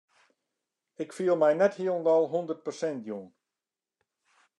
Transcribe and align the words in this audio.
Ik 1.03 1.11
fiel 1.17 1.35
my 1.41 1.51
net 1.57 1.75
hielendal 1.79 2.23
hûndert 2.31 2.63
persint 2.65 3.03
jûn. 3.07 3.25